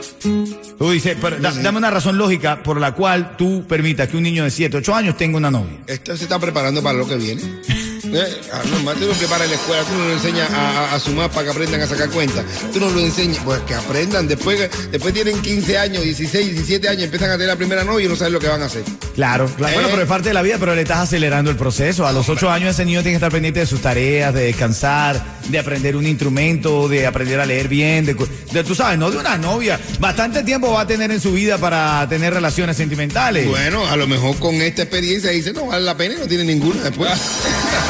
Tú 0.79 0.91
dices, 0.91 1.17
pero 1.19 1.39
da- 1.39 1.51
dame 1.53 1.79
una 1.79 1.91
razón 1.91 2.19
lógica 2.19 2.63
por 2.63 2.79
la 2.79 2.93
cual 2.93 3.39
tú 3.39 3.65
permitas 3.67 4.07
que 4.11 4.19
un 4.19 4.23
niño 4.25 4.45
de 4.45 4.51
7, 4.51 4.77
8 4.77 4.95
años 4.95 5.17
tenga 5.17 5.39
una 5.39 5.51
novia. 5.51 5.79
Esto 5.87 6.15
se 6.15 6.25
está 6.25 6.39
preparando 6.39 6.83
para 6.83 6.99
lo 6.99 7.09
que 7.09 7.17
viene. 7.17 7.41
Eh, 8.13 8.41
ah, 8.53 8.63
normal, 8.71 8.97
tú 8.99 9.07
lo 9.07 9.13
preparas 9.15 9.45
en 9.45 9.51
la 9.51 9.57
escuela, 9.57 9.83
tú 9.85 9.95
no 9.95 10.05
lo 10.07 10.13
enseñas 10.13 10.51
a, 10.51 10.71
a- 10.93 10.95
a 10.95 11.01
sumar 11.01 11.31
para 11.31 11.45
que 11.45 11.51
aprendan 11.51 11.81
a 11.83 11.87
sacar 11.87 12.09
cuentas. 12.11 12.45
Tú 12.73 12.81
no 12.81 12.91
lo 12.91 13.01
enseñas, 13.01 13.39
pues 13.45 13.61
que 13.61 13.75
aprendan. 13.75 14.29
Después, 14.29 14.69
después 14.91 15.13
tienen 15.15 15.41
15 15.43 15.79
años, 15.79 16.03
16, 16.03 16.53
17 16.53 16.89
años, 16.89 17.03
empiezan 17.05 17.31
a 17.31 17.33
tener 17.35 17.49
la 17.49 17.57
primera 17.57 17.85
novia 17.85 18.07
y 18.07 18.09
no 18.09 18.17
saben 18.17 18.33
lo 18.33 18.39
que 18.41 18.49
van 18.49 18.63
a 18.63 18.67
hacer. 18.67 18.83
Claro, 19.15 19.47
claro. 19.57 19.75
Bueno, 19.75 19.89
Eh. 19.89 19.91
pero 19.91 20.03
es 20.03 20.09
parte 20.09 20.29
de 20.29 20.35
la 20.35 20.43
vida, 20.43 20.57
pero 20.59 20.75
le 20.75 20.83
estás 20.83 20.99
acelerando 20.99 21.51
el 21.51 21.57
proceso. 21.57 22.07
A 22.07 22.13
los 22.13 22.29
ocho 22.29 22.51
años 22.51 22.71
ese 22.71 22.85
niño 22.85 23.01
tiene 23.01 23.13
que 23.13 23.17
estar 23.17 23.33
pendiente 23.33 23.61
de 23.61 23.67
sus 23.67 23.81
tareas, 23.81 24.33
de 24.35 24.45
descansar, 24.45 25.23
de 25.49 25.59
aprender 25.59 25.97
un 25.97 26.07
instrumento, 26.07 26.89
de 26.89 27.07
aprender 27.07 27.41
a 27.41 27.47
leer 27.47 27.69
bien, 27.69 28.05
de- 28.07 28.15
tú 28.65 28.75
sabes, 28.75 28.99
no 28.99 29.11
de 29.11 29.19
una 29.19 29.37
novia. 29.39 29.79
Bastante 30.01 30.43
tiempo 30.43 30.73
va 30.73 30.83
a 30.83 30.87
tener 30.87 31.11
en 31.11 31.21
su 31.21 31.33
vida 31.33 31.59
para 31.59 32.07
tener 32.09 32.33
relaciones 32.35 32.77
sentimentales. 32.77 33.47
Bueno, 33.49 33.87
a 33.87 33.97
lo 33.97 34.07
mejor 34.07 34.37
con 34.39 34.55
esta 34.57 34.83
experiencia 34.83 35.31
dice, 35.31 35.53
no 35.53 35.67
vale 35.67 35.85
la 35.85 35.97
pena 35.97 36.15
y 36.15 36.19
no 36.19 36.27
tiene 36.27 36.45
ninguna 36.45 36.83
después. 36.83 37.11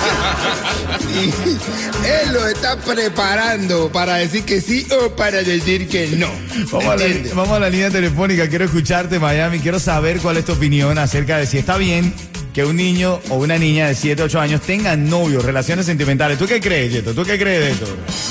y 1.15 2.07
él 2.07 2.33
lo 2.33 2.47
está 2.47 2.77
preparando 2.77 3.91
para 3.91 4.17
decir 4.17 4.45
que 4.45 4.61
sí 4.61 4.87
o 5.03 5.11
para 5.11 5.43
decir 5.43 5.89
que 5.89 6.09
no. 6.09 6.29
Vamos 6.71 6.87
a, 6.87 6.97
la, 6.97 7.05
¿Entiendes? 7.05 7.35
vamos 7.35 7.57
a 7.57 7.61
la 7.61 7.71
línea 7.71 7.91
telefónica, 7.91 8.49
quiero 8.49 8.65
escucharte 8.65 9.19
Miami, 9.19 9.61
quiero 9.61 9.81
saber 9.81 10.19
cuál 10.21 10.37
es 10.37 10.45
tu 10.45 10.53
opinión 10.53 10.99
acerca 10.99 11.39
de 11.39 11.47
si 11.47 11.59
está 11.59 11.77
bien 11.77 12.15
que 12.57 12.65
un 12.65 12.75
niño 12.75 13.21
o 13.29 13.35
una 13.35 13.59
niña 13.59 13.89
de 13.89 13.95
7, 13.95 14.23
8 14.23 14.41
años 14.41 14.63
tengan 14.63 15.11
novios, 15.11 15.45
relaciones 15.45 15.85
sentimentales. 15.85 16.39
¿Tú 16.39 16.47
qué 16.47 16.59
crees, 16.59 16.91
Yeto? 16.91 17.13
¿Tú 17.13 17.23
qué 17.23 17.39
crees 17.39 17.61
de 17.67 17.71
esto? 17.73 17.85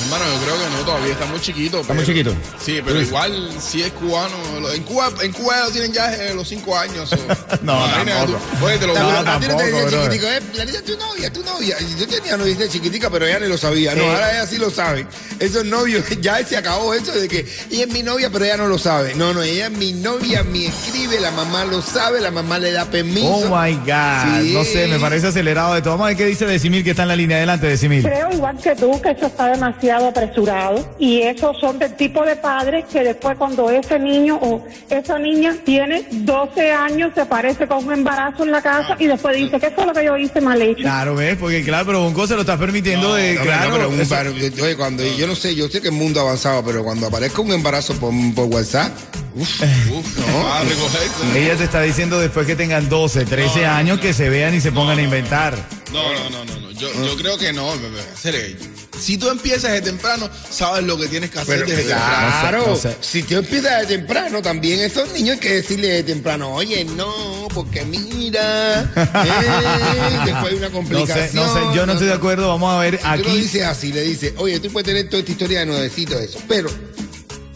Hermano, 0.05 0.25
yo 0.34 0.41
creo 0.44 0.58
que 0.58 0.75
no, 0.75 0.79
todavía 0.84 1.13
está 1.13 1.25
muy 1.27 1.39
chiquito. 1.39 1.82
Está 1.82 1.94
muy 1.94 2.03
chiquito. 2.08 2.34
Sí, 2.60 2.82
pero 2.84 3.00
igual 3.00 3.51
si 3.62 3.84
es 3.84 3.91
cubano. 3.91 4.34
En 4.74 4.82
Cuba, 4.82 5.12
en 5.22 5.32
Cuba 5.32 5.60
lo 5.65 5.70
tienen 5.70 5.94
ya 5.94 6.12
eh, 6.12 6.34
los 6.34 6.48
cinco 6.48 6.75
años. 6.75 7.13
o- 7.13 7.17
No, 7.62 7.86
tampoco. 7.86 8.39
tú. 8.60 8.65
Oye, 8.65 8.77
te 8.79 8.88
lo 8.88 8.96
No, 8.96 9.05
juro. 9.05 9.17
a 9.17 9.20
ti 9.39 9.48
no 9.48 9.55
tampoco, 9.58 9.62
te 9.62 9.89
chiquitico, 9.96 10.25
eh, 10.27 10.39
la 10.55 10.65
niña 10.65 10.79
es 10.79 10.86
tu 10.86 10.98
novia, 10.98 11.32
tu 11.34 11.44
novia. 11.44 11.77
Yo 12.00 12.08
tenía 12.08 12.36
novia 12.36 12.55
de 12.55 12.67
chiquitica, 12.70 13.12
pero 13.12 13.27
ella 13.27 13.38
ni 13.41 13.48
lo 13.48 13.60
sabía. 13.60 13.94
No, 13.94 14.01
Sí. 14.01 14.08
ahora 14.10 14.32
ella 14.32 14.48
sí 14.48 14.58
lo 14.58 14.72
sabe. 14.72 15.05
Esos 15.39 15.65
novios, 15.65 16.03
ya 16.20 16.44
se 16.44 16.58
acabó 16.58 16.96
eso 16.96 17.12
de 17.12 17.27
que 17.27 17.46
ella 17.70 17.84
es 17.84 17.89
mi 17.91 18.01
novia, 18.01 18.32
pero 18.32 18.44
ella 18.46 18.58
no 18.58 18.67
lo 18.67 18.79
sabe. 18.79 19.13
No, 19.13 19.36
no, 19.36 19.44
ella 19.44 19.67
es 19.67 19.72
mi 19.72 19.94
novia, 19.94 20.41
me 20.44 20.65
escribe, 20.65 21.20
la 21.20 21.29
mamá 21.29 21.63
lo 21.65 21.79
sabe, 21.84 22.20
la 22.22 22.32
mamá 22.32 22.58
le 22.58 22.72
da 22.72 22.86
permiso. 22.86 23.27
Oh 23.27 23.55
my 23.62 23.72
God. 23.86 24.15
Sí. 24.22 24.54
No 24.54 24.64
sé, 24.64 24.88
me 24.88 25.00
parece 25.00 25.28
acelerado 25.28 25.74
de 25.74 25.82
todo. 25.82 25.94
Vamos 25.94 26.06
a 26.06 26.08
ver 26.10 26.18
qué 26.18 26.26
dice 26.26 26.46
Decimil 26.46 26.84
que 26.84 26.92
está 26.92 27.04
en 27.04 27.10
la 27.10 27.16
línea. 27.16 27.38
Adelante, 27.38 27.68
Decimil. 27.68 28.04
Creo 28.04 28.32
igual 28.32 28.58
que 28.58 28.76
tú 28.76 29.02
que 29.02 29.12
eso 29.12 29.28
está 29.28 29.48
demasiado 29.48 30.08
apresurado 30.08 30.96
y 31.00 31.22
esos 31.22 31.58
son 31.60 31.80
del 31.80 31.96
tipo 31.96 32.24
de 32.26 32.36
padres 32.36 32.86
que 32.92 33.04
después 33.04 33.38
cuando 33.38 33.70
ese 33.70 34.00
niño 34.00 34.38
o 34.42 34.66
esa 34.90 35.20
niña 35.20 35.56
tiene 35.64 36.06
12 36.12 36.72
años 36.72 37.12
se 37.14 37.22
aparece 37.22 37.68
con 37.68 37.86
un 37.86 37.94
embarazo 37.94 38.44
en 38.44 38.52
la 38.52 38.62
casa 38.62 38.96
y 39.00 39.08
después 39.08 39.36
dice 39.36 39.60
¿qué 39.60 39.72
fue 39.72 39.86
lo 39.86 39.94
que 39.94 40.06
yo 40.06 40.18
hice 40.18 40.42
mal 40.42 40.62
hecho? 40.62 40.82
Claro, 40.82 41.16
¿ves? 41.16 41.38
Porque 41.38 41.64
claro, 41.64 41.86
pero 41.86 42.02
Bonco 42.02 42.28
se 42.28 42.36
lo 42.36 42.42
estás 42.42 42.60
permitiendo 42.60 43.14
de... 43.16 43.36
No, 43.36 43.42
claro, 43.42 43.70
no, 43.70 43.76
pero 43.76 43.90
un 43.90 44.62
oye, 44.62 44.76
cuando 44.76 45.04
yo 45.04 45.28
no 45.28 45.36
sé, 45.36 45.56
yo 45.56 45.68
sé 45.68 45.82
que 45.82 45.90
el 45.90 45.94
mundo 45.94 46.20
ha 46.20 46.24
avanzado, 46.24 46.64
pero 46.64 46.84
cuando 46.84 47.08
aparezca 47.08 47.42
un 47.42 47.52
embarazo 47.52 47.94
por, 47.96 48.14
por 48.36 48.46
WhatsApp, 48.46 48.92
Uf, 49.92 50.18
no. 50.18 51.36
Ella 51.36 51.56
te 51.58 51.63
está 51.65 51.82
diciendo 51.82 52.20
después 52.20 52.48
que 52.48 52.56
tengan 52.56 52.88
12, 52.88 53.25
13 53.25 53.65
años 53.65 54.00
que 54.00 54.13
se 54.13 54.30
vean 54.30 54.56
y 54.56 54.62
se 54.62 54.72
pongan 54.72 54.98
a 54.98 55.01
inventar. 55.01 55.56
No, 55.92 56.13
no, 56.13 56.30
no, 56.30 56.46
no. 56.46 56.60
no. 56.62 56.72
Yo, 56.72 56.89
yo 57.06 57.15
creo 57.18 57.38
que 57.38 57.51
no, 57.54 57.72
bebé. 57.80 58.01
Hacer 58.13 58.58
Si 59.00 59.18
tú 59.18 59.30
empiezas 59.30 59.72
de 59.72 59.82
temprano, 59.82 60.30
sabes 60.50 60.84
lo 60.86 60.98
que 60.98 61.08
tienes 61.08 61.32
que 61.32 61.39
hacer 61.39 61.63
Pero 61.65 61.70
desde 61.70 61.84
temprano. 61.89 62.27
claro, 62.42 62.58
No 62.68 62.75
sé, 62.75 62.88
no 62.89 62.94
sé. 62.94 62.98
si 63.01 63.24
tú 63.24 63.36
empiezas 63.36 63.80
de 63.88 63.98
temprano, 63.98 64.42
también 64.42 64.80
esos 64.82 65.12
niños 65.13 65.34
hay 65.36 65.39
que 65.39 65.54
decirle 65.56 65.88
de 65.89 66.04
temprano, 66.04 66.54
oye, 66.54 66.84
no, 66.86 67.48
porque 67.54 67.84
mira, 67.86 68.82
eh, 68.82 70.20
después 70.25 70.51
hay 70.51 70.56
una 70.58 70.68
No 70.70 70.74
complicación. 70.74 71.30
sé, 71.30 71.36
no 71.36 71.54
sé, 71.54 71.60
yo 71.75 71.86
no 71.86 71.94
estoy 71.94 72.08
de 72.08 72.13
acuerdo. 72.13 72.48
Vamos 72.50 72.74
a 72.74 72.80
ver 72.80 72.98
Si 72.98 73.01
tú 73.04 73.08
lo 73.08 73.13
aquí. 73.30 73.38
dices 73.38 73.63
así, 73.63 73.92
le 73.94 74.01
dices, 74.01 74.34
oye, 74.38 74.60
tú 74.60 74.70
puedes 74.72 74.86
tener 74.86 75.10
toda 75.10 75.20
esta 75.20 75.32
historia 75.32 75.60
de 75.62 75.65
nuevecito 75.65 76.20
eso, 76.20 76.39
pero 76.48 76.70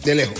de 0.04 0.14
lejos, 0.14 0.34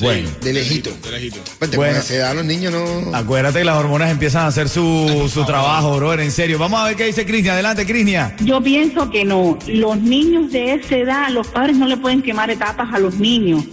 Bueno, 0.00 0.28
de 0.40 0.52
lejito. 0.52 0.90
De 1.02 1.10
lejito. 1.10 1.38
Pues 1.58 1.70
te 1.70 1.76
Bueno. 1.76 1.98
esa 1.98 2.14
edad 2.14 2.34
los 2.34 2.44
niños 2.44 2.72
no... 2.72 3.14
acuérdate 3.14 3.60
que 3.60 3.64
las 3.64 3.76
hormonas 3.76 4.10
empiezan 4.10 4.44
a 4.44 4.46
hacer 4.48 4.68
su, 4.68 5.30
su 5.32 5.44
trabajo, 5.44 5.96
brother, 5.96 6.20
en 6.20 6.32
serio. 6.32 6.58
Vamos 6.58 6.80
a 6.80 6.86
ver 6.86 6.96
qué 6.96 7.06
dice 7.06 7.24
Cristian. 7.26 7.54
Adelante, 7.54 7.86
Cristian. 7.86 8.34
Yo 8.40 8.60
pienso 8.62 9.10
que 9.10 9.24
no. 9.24 9.58
Los 9.66 9.96
niños 9.98 10.50
de 10.52 10.74
esa 10.74 10.96
edad, 10.96 11.28
los 11.30 11.48
padres 11.48 11.76
no 11.76 11.86
le 11.86 11.96
pueden 11.96 12.22
quemar 12.22 12.50
etapas 12.50 12.92
a 12.92 12.98
los 12.98 13.14
niños. 13.16 13.64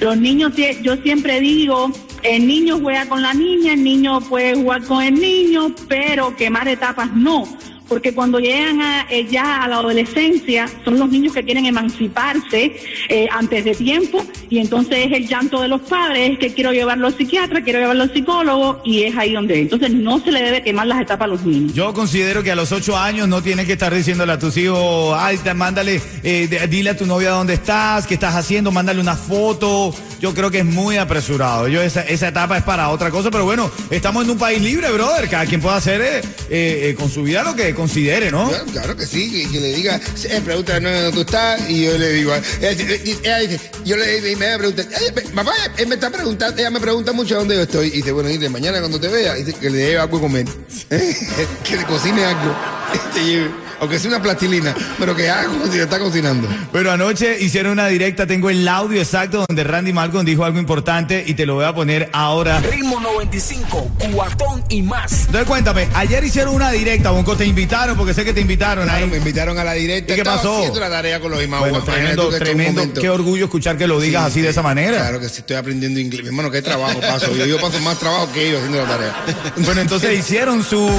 Los 0.00 0.16
niños, 0.16 0.52
yo 0.82 0.96
siempre 0.98 1.40
digo, 1.40 1.90
el 2.22 2.46
niño 2.46 2.78
juega 2.80 3.06
con 3.06 3.22
la 3.22 3.32
niña, 3.34 3.72
el 3.72 3.82
niño 3.82 4.20
puede 4.20 4.54
jugar 4.54 4.84
con 4.84 5.02
el 5.02 5.14
niño, 5.14 5.74
pero 5.88 6.36
quemar 6.36 6.68
etapas 6.68 7.10
no. 7.12 7.44
Porque 7.90 8.14
cuando 8.14 8.38
llegan 8.38 8.80
a, 8.80 9.06
eh, 9.10 9.26
ya 9.30 9.62
a 9.64 9.68
la 9.68 9.76
adolescencia, 9.78 10.66
son 10.84 10.98
los 10.98 11.10
niños 11.10 11.34
que 11.34 11.42
quieren 11.42 11.66
emanciparse 11.66 12.76
eh, 13.08 13.28
antes 13.30 13.64
de 13.64 13.74
tiempo, 13.74 14.24
y 14.48 14.58
entonces 14.60 15.06
es 15.06 15.12
el 15.12 15.26
llanto 15.28 15.60
de 15.60 15.68
los 15.68 15.80
padres, 15.82 16.30
es 16.32 16.38
que 16.38 16.54
quiero 16.54 16.72
llevarlo 16.72 17.08
al 17.08 17.16
psiquiatra, 17.16 17.62
quiero 17.62 17.80
llevarlo 17.80 18.04
al 18.04 18.12
psicólogo, 18.14 18.80
y 18.84 19.02
es 19.02 19.16
ahí 19.16 19.32
donde. 19.32 19.60
Entonces 19.60 19.90
no 19.90 20.20
se 20.20 20.30
le 20.32 20.40
debe 20.40 20.62
quemar 20.62 20.86
las 20.86 21.00
etapas 21.02 21.26
a 21.26 21.28
los 21.28 21.42
niños. 21.44 21.74
Yo 21.74 21.92
considero 21.92 22.42
que 22.42 22.52
a 22.52 22.56
los 22.56 22.70
ocho 22.72 22.96
años 22.96 23.28
no 23.28 23.42
tienes 23.42 23.66
que 23.66 23.72
estar 23.72 23.92
diciéndole 23.92 24.32
a 24.32 24.38
tus 24.38 24.56
hijos, 24.56 25.14
ay, 25.18 25.36
te- 25.38 25.52
mándale, 25.52 26.00
eh, 26.22 26.68
dile 26.70 26.90
a 26.90 26.96
tu 26.96 27.06
novia 27.06 27.30
dónde 27.30 27.54
estás, 27.54 28.06
qué 28.06 28.14
estás 28.14 28.36
haciendo, 28.36 28.70
mándale 28.70 29.00
una 29.00 29.16
foto. 29.16 29.92
Yo 30.20 30.34
creo 30.34 30.50
que 30.50 30.58
es 30.58 30.64
muy 30.66 30.96
apresurado. 30.96 31.66
Yo 31.66 31.80
esa, 31.82 32.02
esa 32.02 32.28
etapa 32.28 32.56
es 32.56 32.62
para 32.62 32.90
otra 32.90 33.10
cosa, 33.10 33.30
pero 33.30 33.44
bueno, 33.44 33.70
estamos 33.90 34.24
en 34.24 34.30
un 34.30 34.38
país 34.38 34.60
libre, 34.62 34.90
brother. 34.92 35.28
Cada 35.28 35.46
quien 35.46 35.60
puede 35.62 35.76
hacer 35.76 36.02
eh, 36.02 36.20
eh, 36.50 36.94
con 36.98 37.08
su 37.10 37.22
vida 37.22 37.42
lo 37.42 37.54
que 37.56 37.74
considere, 37.80 38.30
¿no? 38.30 38.50
Claro, 38.72 38.96
que 38.96 39.06
sí, 39.06 39.48
que, 39.50 39.58
le 39.60 39.72
diga, 39.72 39.98
eh, 40.24 40.40
pregunta 40.44 40.74
dónde 40.74 41.10
tú 41.12 41.20
estás, 41.22 41.68
y 41.68 41.84
yo 41.84 41.96
le 41.98 42.12
digo, 42.12 42.32
ella, 42.60 42.70
ella 42.70 43.38
dice, 43.38 43.60
yo 43.84 43.96
le 43.96 44.30
y 44.32 44.36
me 44.36 44.58
pregunta, 44.58 44.84
"Ay, 44.98 45.10
pe- 45.14 45.22
papá, 45.34 45.52
él 45.78 45.86
me 45.86 45.94
está 45.94 46.10
preguntando, 46.10 46.60
ella 46.60 46.70
me 46.70 46.80
pregunta 46.80 47.12
mucho 47.12 47.36
dónde 47.36 47.56
yo 47.56 47.62
estoy, 47.62 47.88
y 47.88 47.90
dice, 47.90 48.12
bueno, 48.12 48.28
dile, 48.28 48.48
mañana 48.48 48.78
cuando 48.80 49.00
te 49.00 49.08
vea, 49.08 49.34
dice, 49.34 49.54
que 49.54 49.70
le 49.70 49.78
lleve 49.78 49.98
algo 49.98 50.20
comer, 50.20 50.46
que 50.88 51.76
le 51.76 51.84
cocine 51.86 52.24
algo, 52.24 52.54
te 53.14 53.24
lleve, 53.24 53.50
aunque 53.80 53.98
sea 53.98 54.10
una 54.10 54.22
plastilina, 54.22 54.74
pero 54.98 55.16
que 55.16 55.28
haga 55.30 55.48
como 55.48 55.66
si 55.66 55.78
está 55.78 55.98
cocinando. 55.98 56.46
Pero 56.72 56.92
anoche 56.92 57.40
hicieron 57.40 57.72
una 57.72 57.86
directa, 57.88 58.26
tengo 58.26 58.50
el 58.50 58.66
audio 58.68 59.00
exacto 59.00 59.44
donde 59.48 59.64
Randy 59.64 59.92
Malcolm 59.92 60.24
dijo 60.24 60.44
algo 60.44 60.58
importante 60.58 61.24
y 61.26 61.34
te 61.34 61.46
lo 61.46 61.54
voy 61.54 61.64
a 61.64 61.74
poner 61.74 62.08
ahora. 62.12 62.60
Ritmo 62.60 63.00
95, 63.00 63.90
cuatón 64.14 64.62
y 64.68 64.82
más. 64.82 65.26
Entonces 65.26 65.44
cuéntame, 65.46 65.88
ayer 65.94 66.22
hicieron 66.22 66.54
una 66.54 66.70
directa, 66.70 67.10
Bonco, 67.10 67.36
te 67.36 67.46
invitaron, 67.46 67.96
porque 67.96 68.14
sé 68.14 68.24
que 68.24 68.32
te 68.32 68.40
invitaron 68.40 68.84
Claro, 68.84 69.04
ahí. 69.04 69.10
me 69.10 69.16
invitaron 69.16 69.58
a 69.58 69.64
la 69.64 69.72
directa. 69.72 70.12
¿Y 70.12 70.16
qué 70.16 70.24
pasó? 70.24 70.58
haciendo 70.58 70.80
la 70.80 70.90
tarea 70.90 71.20
con 71.20 71.30
los 71.30 71.42
imanes. 71.42 71.70
Bueno, 71.70 71.84
tremendo, 71.84 72.28
tremendo, 72.30 72.92
qué 72.92 73.08
orgullo 73.10 73.46
escuchar 73.46 73.76
que 73.78 73.86
lo 73.86 73.98
digas 74.00 74.24
así 74.26 74.40
de 74.40 74.50
esa 74.50 74.62
manera. 74.62 74.98
Claro 74.98 75.20
que 75.20 75.28
sí, 75.28 75.38
estoy 75.38 75.56
aprendiendo 75.56 75.98
inglés. 76.00 76.22
Mi 76.22 76.28
hermano, 76.28 76.50
qué 76.50 76.60
trabajo 76.62 77.00
paso. 77.00 77.34
Yo, 77.34 77.46
yo 77.46 77.58
paso 77.60 77.80
más 77.80 77.98
trabajo 77.98 78.30
que 78.32 78.48
ellos 78.48 78.58
haciendo 78.62 78.82
la 78.82 78.88
tarea. 78.88 79.24
Bueno, 79.56 79.80
entonces 79.80 80.18
hicieron 80.18 80.62
su, 80.62 80.90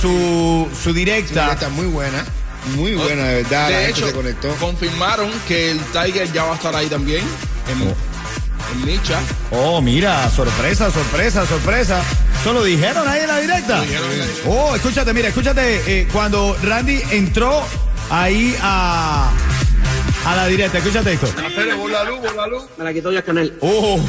su, 0.00 0.68
su 0.82 0.92
directa. 0.92 1.52
Está 1.52 1.68
muy 1.68 1.86
buena. 1.86 2.24
Muy 2.76 2.94
buena, 2.94 3.24
de 3.24 3.42
verdad. 3.42 3.70
la 3.70 3.78
De 3.78 3.84
gente 3.86 3.90
hecho, 4.00 4.06
se 4.08 4.12
conectó. 4.12 4.48
confirmaron 4.56 5.30
que 5.46 5.70
el 5.72 5.78
Tiger 5.86 6.30
ya 6.32 6.44
va 6.44 6.52
a 6.52 6.56
estar 6.56 6.74
ahí 6.76 6.86
también. 6.86 7.22
En, 7.70 7.82
en 8.80 8.84
Micha. 8.86 9.18
Oh, 9.50 9.80
mira, 9.80 10.28
sorpresa, 10.30 10.90
sorpresa, 10.90 11.46
sorpresa. 11.46 12.02
¿Eso 12.40 12.52
lo 12.52 12.62
dijeron 12.64 13.08
ahí 13.08 13.20
en 13.22 13.26
la 13.28 13.38
directa? 13.40 13.80
dijeron 13.82 14.10
en 14.12 14.18
la 14.18 14.24
directa. 14.26 14.48
Oh, 14.50 14.74
escúchate, 14.76 15.12
mira, 15.14 15.28
escúchate. 15.28 15.82
eh, 16.00 16.08
cuando 16.12 16.56
Randy 16.62 17.00
entró 17.10 17.64
ahí 18.10 18.56
a, 18.60 19.30
a 20.26 20.36
la 20.36 20.46
directa, 20.46 20.78
escúchate 20.78 21.14
esto. 21.14 21.28
Me 22.76 22.84
la 22.84 22.92
quitó 22.92 23.10
ya 23.12 23.22
Canel. 23.22 23.56
Oh. 23.60 23.98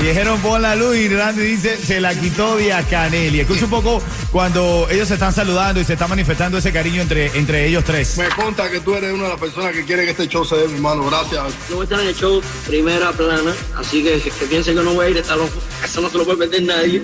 Y 0.00 0.06
dijeron 0.06 0.40
pon 0.40 0.60
la 0.60 0.74
luz 0.74 0.96
y 0.96 1.08
Randy 1.08 1.42
dice 1.42 1.76
se 1.76 2.00
la 2.00 2.18
quitó 2.18 2.56
Díaz 2.56 2.84
Canel. 2.90 3.34
Y 3.34 3.40
escucha 3.40 3.64
un 3.64 3.70
poco 3.70 4.02
cuando 4.32 4.88
ellos 4.90 5.08
se 5.08 5.14
están 5.14 5.32
saludando 5.32 5.80
y 5.80 5.84
se 5.84 5.92
está 5.92 6.08
manifestando 6.08 6.58
ese 6.58 6.72
cariño 6.72 7.02
entre, 7.02 7.26
entre 7.38 7.66
ellos 7.66 7.84
tres. 7.84 8.18
Me 8.18 8.28
conta 8.30 8.70
que 8.70 8.80
tú 8.80 8.94
eres 8.94 9.12
una 9.12 9.24
de 9.24 9.28
las 9.30 9.40
personas 9.40 9.72
que 9.72 9.84
quiere 9.84 10.04
que 10.04 10.10
este 10.10 10.28
show 10.28 10.44
se 10.44 10.56
dé, 10.56 10.68
mi 10.68 10.74
hermano. 10.74 11.06
Gracias. 11.06 11.42
Yo 11.68 11.76
voy 11.76 11.82
a 11.82 11.84
estar 11.84 12.00
en 12.00 12.08
el 12.08 12.14
show 12.14 12.42
primera 12.66 13.12
plana, 13.12 13.54
así 13.76 14.02
que 14.02 14.20
que 14.20 14.46
piensen 14.46 14.76
que 14.76 14.82
no 14.82 14.94
voy 14.94 15.06
a 15.06 15.10
ir, 15.10 15.16
está 15.16 15.36
loco. 15.36 15.58
Eso 15.84 16.00
no 16.00 16.10
se 16.10 16.18
lo 16.18 16.24
puede 16.24 16.38
perder 16.38 16.62
nadie. 16.64 17.02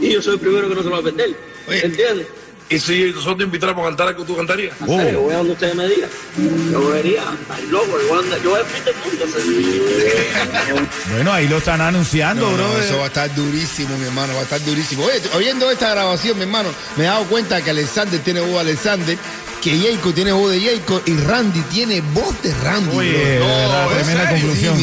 Y 0.00 0.12
yo 0.12 0.22
soy 0.22 0.34
el 0.34 0.40
primero 0.40 0.68
que 0.68 0.74
no 0.74 0.82
se 0.82 0.88
lo 0.88 0.92
va 0.92 0.98
a 0.98 1.02
perder. 1.02 1.36
¿Entiendes? 1.68 2.26
Y 2.70 2.78
si 2.78 3.04
nosotros 3.12 3.38
te 3.38 3.44
invitáramos 3.44 3.82
a 3.84 3.88
cantar, 3.88 4.14
¿qué 4.14 4.24
tú 4.24 4.36
cantarías? 4.36 4.74
En 4.82 4.88
serio, 4.88 5.20
voy 5.22 5.32
a 5.34 5.38
donde 5.38 5.52
ustedes 5.54 5.74
me 5.74 5.86
digan. 5.88 6.10
Yo 6.70 6.88
vería, 6.90 7.22
al 7.22 7.68
loco, 7.70 7.98
yo 7.98 8.08
voy 8.08 8.18
a 8.18 8.20
andar- 8.26 8.42
yo 8.42 8.50
voy 8.50 8.60
a 8.60 8.64
frente 8.64 8.90
al 8.90 8.96
mundo. 8.96 9.24
Bueno, 11.12 11.32
ahí 11.32 11.48
lo 11.48 11.58
están 11.58 11.80
anunciando, 11.80 12.50
No, 12.50 12.56
no, 12.58 12.68
bro. 12.68 12.78
eso 12.82 12.98
va 12.98 13.04
a 13.04 13.06
estar 13.08 13.34
durísimo, 13.34 13.96
mi 13.96 14.04
hermano, 14.06 14.34
va 14.34 14.40
a 14.40 14.42
estar 14.42 14.62
durísimo. 14.64 15.04
Oye, 15.04 15.20
oyendo 15.34 15.70
esta 15.70 15.90
grabación, 15.90 16.36
mi 16.36 16.42
hermano, 16.44 16.68
me 16.96 17.04
he 17.04 17.06
dado 17.06 17.24
cuenta 17.24 17.62
que 17.62 17.70
Alexander 17.70 18.20
tiene 18.20 18.40
voz 18.40 18.52
de 18.52 18.60
Alexander, 18.72 19.16
que 19.62 19.76
Jacob 19.76 20.14
tiene 20.14 20.30
voz 20.32 20.52
de 20.52 20.60
Jacob 20.60 21.02
y 21.06 21.14
Randy 21.16 21.60
tiene 21.62 22.00
voz 22.12 22.40
de 22.42 22.54
Randy. 22.62 22.96
Oye, 22.96 23.12
verdad, 23.40 23.88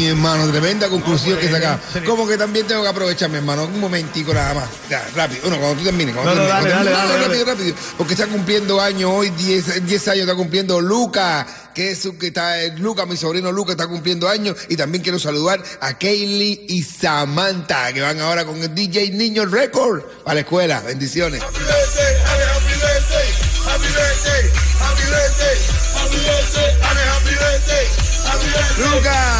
mi 0.06 0.12
hermano, 0.12 0.52
tremenda 0.52 0.88
conclusión 0.90 1.38
que 1.40 1.50
saca. 1.50 1.80
sí. 1.94 2.00
Como 2.02 2.28
que 2.28 2.38
también 2.38 2.68
tengo 2.68 2.84
que 2.84 2.90
aprovechar, 2.90 3.30
mi 3.30 3.38
hermano, 3.38 3.66
un 3.66 3.80
momentico 3.80 4.34
nada 4.34 4.54
más. 4.54 4.66
Ya, 4.90 5.04
rápido. 5.16 5.42
Bueno, 5.42 5.58
cuando 5.58 5.78
tú 5.80 5.84
termines. 5.86 6.14
Cuando 6.14 6.36
No, 6.36 6.42
no, 6.42 6.46
tú 6.48 6.52
termines, 6.54 6.74
dale, 6.76 6.92
cuando 6.92 7.14
dale, 7.14 7.20
termines. 7.24 7.44
dale, 7.44 7.46
rápido, 7.56 7.72
rápido. 7.74 7.96
Porque 7.98 8.14
está 8.14 8.28
cumpliendo 8.28 8.82
años 8.82 9.12
hoy, 9.14 9.30
10, 9.32 9.86
10 9.86 10.08
años 10.10 10.22
está 10.22 10.36
cumpliendo 10.36 10.80
Luca, 10.80 11.48
que 11.74 11.92
es 11.92 12.00
su- 12.02 12.18
que 12.18 12.28
está, 12.28 12.62
eh, 12.64 12.74
Luca, 12.78 13.06
mi 13.06 13.18
sobrino 13.18 13.52
Luca 13.52 13.72
está 13.72 13.88
cumpliendo 13.88 14.30
años. 14.30 14.56
Y 14.70 14.76
también 14.78 15.04
quiero 15.04 15.18
saludar 15.20 15.62
a 15.82 15.98
Kaylee 15.98 16.66
y 16.70 16.84
Samantha, 16.84 17.92
que 17.94 18.02
van 18.02 18.20
ahora 18.22 18.46
con 18.46 18.62
el 18.62 18.74
DJ 18.76 19.12
Niño 19.12 19.46
Record 19.46 20.04
a 20.26 20.34
la 20.34 20.42
escuela. 20.42 20.82
Bendiciones. 20.82 21.42
Luca. 28.78 29.35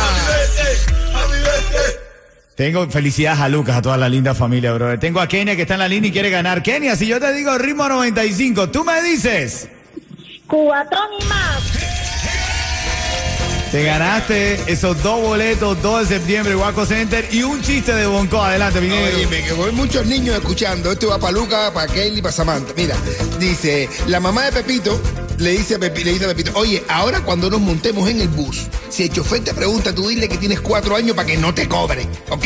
Tengo 2.56 2.90
felicidades 2.90 3.42
a 3.42 3.50
Lucas, 3.50 3.76
a 3.76 3.82
toda 3.82 3.98
la 3.98 4.08
linda 4.08 4.34
familia, 4.34 4.72
bro. 4.72 4.98
Tengo 4.98 5.20
a 5.20 5.28
Kenia 5.28 5.58
que 5.58 5.64
está 5.64 5.74
en 5.74 5.82
la 5.82 5.90
línea 5.90 6.10
y 6.10 6.14
quiere 6.14 6.30
ganar. 6.30 6.64
Kenia, 6.64 6.96
si 6.96 7.06
yo 7.06 7.20
te 7.20 7.34
digo 7.34 7.58
ritmo 7.58 7.88
95, 7.90 8.70
tú 8.70 8.86
me 8.86 9.02
dices, 9.02 9.68
Cubatón 10.48 11.10
y 11.20 11.26
más. 11.26 11.75
Te 13.76 13.84
ganaste 13.84 14.72
esos 14.72 15.04
dos 15.04 15.22
boletos, 15.22 15.82
2 15.82 16.08
de 16.08 16.16
septiembre, 16.16 16.56
Waco 16.56 16.86
Center 16.86 17.28
y 17.30 17.44
un 17.44 17.62
chiste 17.62 17.94
de 17.94 18.06
Bonco. 18.06 18.42
Adelante, 18.42 18.80
mi 18.80 18.88
negro. 18.88 19.18
Oye, 19.18 19.28
me 19.28 19.72
muchos 19.74 20.06
niños 20.06 20.34
escuchando. 20.38 20.94
Esto 20.94 21.10
va 21.10 21.20
para 21.20 21.34
Luca, 21.34 21.74
para 21.74 21.92
Kaylee, 21.92 22.22
para 22.22 22.32
Samantha. 22.32 22.72
Mira, 22.78 22.96
dice, 23.38 23.90
la 24.08 24.22
mamá 24.22 24.46
de 24.46 24.54
Pepito 24.54 24.98
le 25.40 25.52
dice, 25.52 25.76
a 25.76 25.80
Pepi- 25.80 26.06
le 26.06 26.14
dice 26.14 26.24
a 26.24 26.30
Pepito, 26.30 26.52
oye, 26.56 26.86
ahora 26.88 27.20
cuando 27.20 27.50
nos 27.50 27.60
montemos 27.60 28.10
en 28.10 28.22
el 28.22 28.30
bus, 28.30 28.68
si 28.88 29.04
el 29.04 29.10
chofer 29.12 29.44
te 29.44 29.54
pregunta, 29.54 29.94
tú 29.94 30.08
dile 30.08 30.30
que 30.30 30.38
tienes 30.38 30.62
cuatro 30.62 30.96
años 30.96 31.14
para 31.14 31.28
que 31.28 31.36
no 31.36 31.54
te 31.54 31.68
cobre, 31.68 32.08
¿ok? 32.30 32.46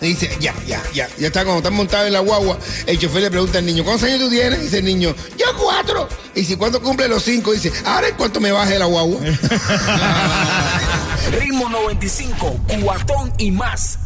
Le 0.00 0.08
dice, 0.08 0.30
ya, 0.40 0.54
ya, 0.66 0.82
ya. 0.94 1.08
Ya 1.18 1.26
está, 1.26 1.44
cuando 1.44 1.58
están 1.58 1.74
montados 1.74 2.06
en 2.06 2.14
la 2.14 2.20
guagua, 2.20 2.58
el 2.86 2.98
chofer 2.98 3.22
le 3.22 3.30
pregunta 3.30 3.58
al 3.58 3.66
niño, 3.66 3.84
¿cuántos 3.84 4.08
años 4.08 4.20
tú 4.20 4.30
tienes? 4.30 4.62
Dice 4.62 4.78
el 4.78 4.84
niño, 4.84 5.14
yo 5.36 5.46
cuatro. 5.58 6.08
Y 6.34 6.44
si 6.44 6.56
cuando 6.56 6.80
cumple 6.80 7.06
los 7.06 7.22
cinco, 7.22 7.52
dice, 7.52 7.70
ahora 7.84 8.08
en 8.08 8.14
cuánto 8.14 8.40
me 8.40 8.50
baje 8.50 8.78
la 8.78 8.86
guagua. 8.86 9.20
Ritmo 11.38 11.68
95, 11.68 12.60
cuatón 12.82 13.32
y 13.38 13.50
más. 13.50 13.98